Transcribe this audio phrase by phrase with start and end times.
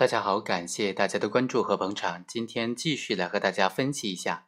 [0.00, 2.24] 大家好，感谢大家的关注和捧场。
[2.26, 4.46] 今天继续来和大家分析一下，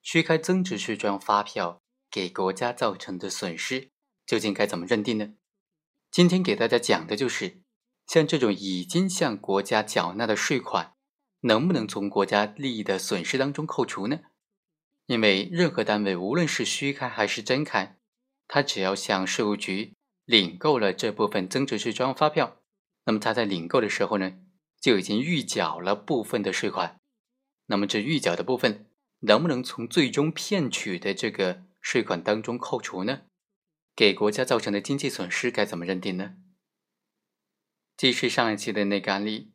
[0.00, 3.90] 虚开增值税专用发票给国家造成的损失，
[4.24, 5.30] 究竟该怎么认定呢？
[6.12, 7.62] 今天给大家讲的就是，
[8.06, 10.92] 像这种已经向国家缴纳的税款，
[11.40, 14.20] 能不能从国家利益的损失当中扣除呢？
[15.06, 17.98] 因为任何单位，无论是虚开还是真开，
[18.46, 22.58] 他只要向税务局领购了这部分增值税专用发票，
[23.06, 24.34] 那么他在领购的时候呢？
[24.82, 27.00] 就已经预缴了部分的税款，
[27.66, 33.22] 那么这预缴的部分能不能从最终骗取的这个税款当中扣除呢？
[33.94, 36.34] 给国家造成的经济损失该怎么认定呢？
[37.96, 39.52] 继续上一期的那个案例，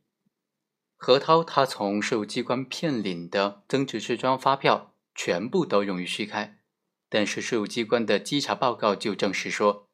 [0.96, 6.58] 何涛他从税务机关骗领的增值税专用发票全部都用于虚开，
[7.10, 9.90] 但是税务机关的稽查报告就证实说，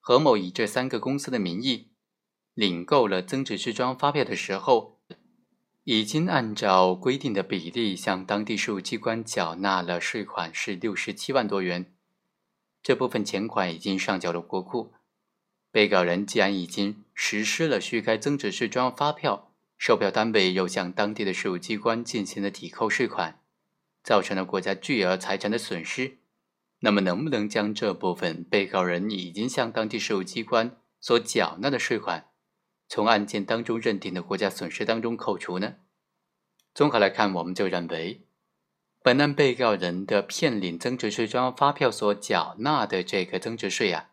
[0.00, 1.95] 何某以这三个公司的名义。
[2.56, 4.98] 领购了增值税专用发票的时候，
[5.84, 11.92] 已经按照规定的比例向当地税务机关缴纳了税款是六十七万多元，
[12.82, 14.94] 这部分钱款已经上缴了国库。
[15.70, 23.38] 被告人既然已经实施了虚开增值税专用发票，售票单位又向当地的税务机关进行了抵扣税款，
[24.02, 26.16] 造成了国家巨额财产的损失，
[26.80, 32.28] 那么能不能将这部分被告人已经向当地税务机关所缴纳的税款？
[32.88, 35.74] 从案件当中认定的国家损失当中扣除呢？
[36.74, 38.26] 综合来看，我们就认为，
[39.02, 44.10] 本案被告人的骗领增值税专用发票所缴纳的这个增值税啊，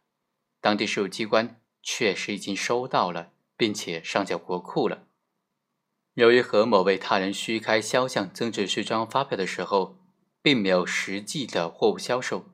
[0.62, 5.08] 当地税务机关确实已经收到了，并且上缴国库了。
[6.14, 9.98] 由于何某为他人虚开销项增值税专用发票的时候，
[10.42, 12.46] 并没有实际的货物销售，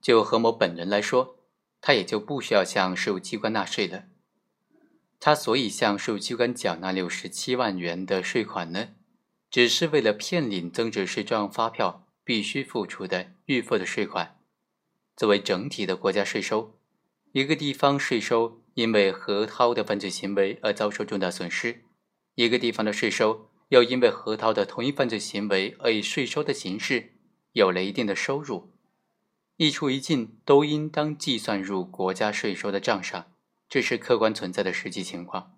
[0.00, 1.36] 就何某本人来说，
[1.80, 4.04] 他也就不需要向税务机关纳税了。
[5.20, 8.88] 他所以向税务机关缴纳六十七万元的税款呢，
[9.50, 14.38] 只是为了骗领增值税专用发票必须付出的预付的税款。
[15.14, 16.74] 作为整体的国家税收，
[17.32, 21.84] 一个地方税收因为何涛的犯罪行为而遭受重大损失，
[22.36, 27.12] 一个地方的税收又因为何涛的同一犯罪行为而以税收的形式
[27.52, 28.72] 有了一定的收入，
[29.58, 33.29] 一出一进都应当计算入国家税收的账上。
[33.70, 35.56] 这是客观存在的实际情况。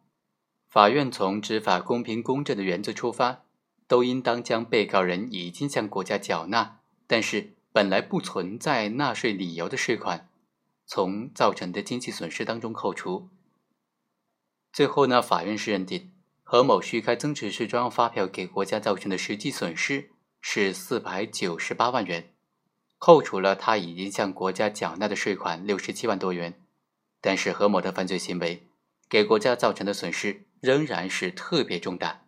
[0.69, 3.45] 法院从执法公平公正的原则出发，
[3.89, 10.29] 都应当将被告人已经向国家缴纳，但是本来不存在纳税理由的税款，
[10.85, 13.31] 从造成的经济损失当中扣除。
[14.71, 16.13] 最后呢，法院是认定
[16.43, 20.11] 何某虚开增值税专用发票给国家造成的实际损失
[20.43, 22.31] 是四百九十八万元，
[22.99, 26.62] 扣除了他已经向国家缴纳的税款六十七万多元。
[27.23, 28.67] 但是何某的犯罪行为
[29.09, 32.25] 给国家造成的损失仍然是特别重大，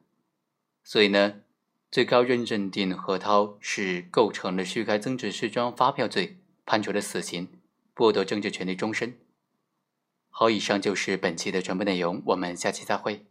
[0.83, 1.41] 所以呢，
[1.91, 7.49] 最高院认定何涛是构成了虚开增值税专用发票罪，判处了死刑，
[7.95, 9.19] 剥夺政治权利终身。
[10.31, 13.27] 好，以上就是本期的全部内容，我们下期再会。